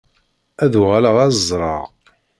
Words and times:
Ad 0.63 0.73
uɣaleɣ 0.81 1.15
ad 1.25 1.33
ẓreɣ. 1.49 1.83